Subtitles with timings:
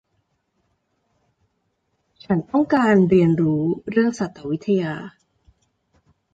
[2.23, 3.61] ฉันต้องการเรียนรู้
[3.91, 4.93] เรื่องสัตววิทยา